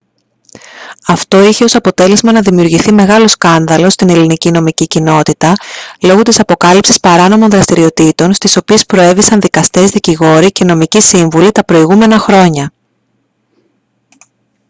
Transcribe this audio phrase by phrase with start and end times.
[1.07, 5.53] αυτό είχε ως αποτέλεσμα να δημιουργηθεί μεγάλο σκάνδαλο στην ελληνική νομική κοινότητα
[6.01, 12.17] λόγω της αποκάλυψης παράνομων δραστηριοτήτων στις οποίες προέβησαν δικαστές δικηγόροι και νομικοί σύμβουλοι τα προηγούμενα
[12.19, 12.71] χρόνια